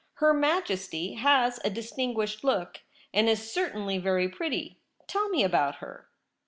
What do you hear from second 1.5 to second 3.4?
a distinguished look, and